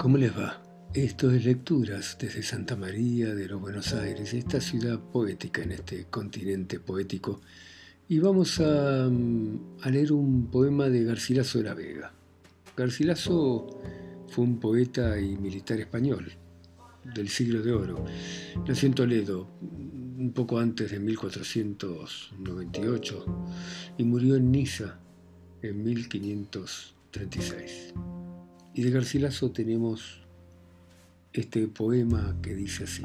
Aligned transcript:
¿cómo 0.00 0.16
les 0.16 0.32
va? 0.32 0.62
Esto 0.94 1.30
es 1.30 1.44
Lecturas 1.44 2.16
desde 2.18 2.42
Santa 2.42 2.74
María 2.74 3.34
de 3.34 3.46
los 3.46 3.60
Buenos 3.60 3.92
Aires, 3.92 4.32
esta 4.32 4.58
ciudad 4.58 4.98
poética 4.98 5.62
en 5.62 5.72
este 5.72 6.06
continente 6.06 6.80
poético. 6.80 7.42
Y 8.08 8.18
vamos 8.18 8.58
a, 8.60 9.04
a 9.04 9.90
leer 9.90 10.12
un 10.12 10.46
poema 10.46 10.88
de 10.88 11.04
Garcilaso 11.04 11.58
de 11.58 11.64
la 11.64 11.74
Vega. 11.74 12.14
Garcilaso 12.74 13.78
fue 14.28 14.44
un 14.44 14.58
poeta 14.58 15.20
y 15.20 15.36
militar 15.36 15.78
español 15.78 16.32
del 17.14 17.28
siglo 17.28 17.60
de 17.60 17.72
oro. 17.72 18.02
Nació 18.66 18.88
en 18.88 18.94
Toledo 18.94 19.50
un 19.60 20.32
poco 20.34 20.58
antes 20.58 20.92
de 20.92 20.98
1498 20.98 23.44
y 23.98 24.04
murió 24.04 24.36
en 24.36 24.50
Niza 24.50 24.98
en 25.60 25.84
1536. 25.84 27.92
Y 28.74 28.82
de 28.82 28.90
Garcilaso 28.90 29.50
tenemos 29.50 30.20
este 31.32 31.66
poema 31.66 32.36
que 32.42 32.54
dice 32.54 32.84
así. 32.84 33.02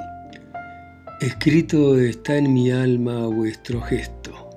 Escrito 1.22 1.98
está 1.98 2.38
en 2.38 2.54
mi 2.54 2.72
alma 2.72 3.26
vuestro 3.28 3.82
gesto, 3.82 4.50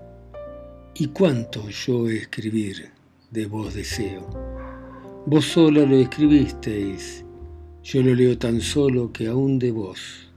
y 0.95 1.07
cuánto 1.09 1.69
yo 1.69 2.09
escribir 2.09 2.91
de 3.31 3.47
vos 3.47 3.75
deseo. 3.75 4.29
Vos 5.27 5.45
sola 5.45 5.85
lo 5.85 5.97
escribisteis, 5.97 7.25
yo 7.83 8.03
lo 8.03 8.15
leo 8.15 8.37
tan 8.37 8.61
solo 8.61 9.13
que 9.13 9.29
aún 9.29 9.59
de 9.59 9.71
vos 9.71 10.29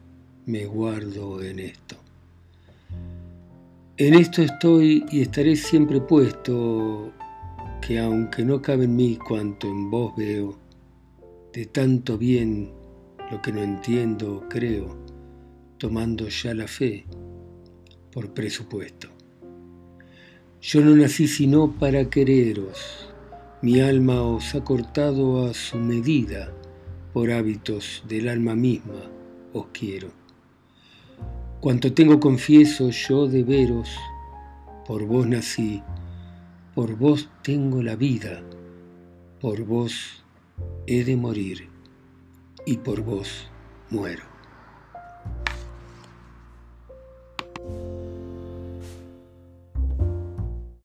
me 0.45 0.65
guardo 0.65 1.41
en 1.41 1.59
esto. 1.59 1.95
En 3.97 4.13
esto 4.13 4.41
estoy 4.41 5.05
y 5.11 5.21
estaré 5.21 5.55
siempre 5.55 6.01
puesto, 6.01 7.11
que 7.81 7.99
aunque 7.99 8.45
no 8.45 8.61
cabe 8.61 8.85
en 8.85 8.95
mí 8.95 9.17
cuanto 9.17 9.67
en 9.67 9.89
vos 9.89 10.15
veo, 10.15 10.57
de 11.51 11.65
tanto 11.65 12.17
bien 12.17 12.71
lo 13.31 13.41
que 13.41 13.51
no 13.51 13.61
entiendo 13.61 14.45
creo, 14.49 14.95
tomando 15.77 16.27
ya 16.27 16.53
la 16.53 16.67
fe 16.67 17.05
por 18.11 18.33
presupuesto. 18.33 19.09
Yo 20.61 20.81
no 20.81 20.95
nací 20.95 21.27
sino 21.27 21.71
para 21.71 22.09
quereros, 22.09 23.09
mi 23.61 23.79
alma 23.81 24.21
os 24.21 24.53
ha 24.53 24.63
cortado 24.63 25.45
a 25.45 25.53
su 25.53 25.77
medida, 25.77 26.53
por 27.13 27.31
hábitos 27.31 28.03
del 28.07 28.29
alma 28.29 28.55
misma 28.55 29.01
os 29.53 29.65
quiero. 29.73 30.09
Cuanto 31.59 31.93
tengo 31.93 32.19
confieso 32.19 32.89
yo 32.89 33.27
de 33.27 33.43
veros, 33.43 33.89
por 34.85 35.05
vos 35.05 35.27
nací, 35.27 35.81
por 36.73 36.95
vos 36.95 37.29
tengo 37.41 37.83
la 37.83 37.95
vida, 37.95 38.41
por 39.41 39.63
vos 39.63 40.23
he 40.87 41.03
de 41.03 41.17
morir 41.17 41.67
y 42.65 42.77
por 42.77 43.01
vos 43.01 43.49
muero. 43.89 44.23